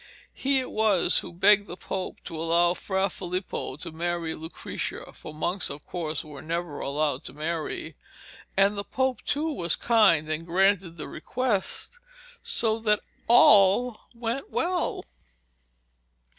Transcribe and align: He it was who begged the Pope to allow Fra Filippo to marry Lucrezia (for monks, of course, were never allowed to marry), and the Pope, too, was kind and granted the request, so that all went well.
He 0.33 0.59
it 0.59 0.71
was 0.71 1.19
who 1.19 1.31
begged 1.31 1.67
the 1.67 1.77
Pope 1.77 2.17
to 2.23 2.35
allow 2.35 2.73
Fra 2.73 3.07
Filippo 3.07 3.77
to 3.77 3.91
marry 3.91 4.33
Lucrezia 4.33 5.13
(for 5.13 5.31
monks, 5.31 5.69
of 5.69 5.85
course, 5.85 6.23
were 6.23 6.41
never 6.41 6.79
allowed 6.79 7.23
to 7.25 7.33
marry), 7.35 7.93
and 8.57 8.75
the 8.75 8.83
Pope, 8.83 9.21
too, 9.21 9.53
was 9.53 9.75
kind 9.75 10.27
and 10.27 10.43
granted 10.47 10.97
the 10.97 11.07
request, 11.07 11.99
so 12.41 12.79
that 12.79 13.01
all 13.27 13.95
went 14.15 14.49
well. 14.49 15.03